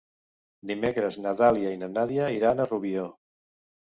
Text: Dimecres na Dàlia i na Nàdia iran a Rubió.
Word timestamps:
Dimecres 0.69 1.17
na 1.25 1.33
Dàlia 1.41 1.75
i 1.77 1.79
na 1.83 1.91
Nàdia 1.97 2.31
iran 2.39 2.65
a 2.65 2.67
Rubió. 2.71 3.07